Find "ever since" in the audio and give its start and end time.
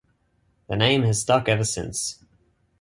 1.47-2.25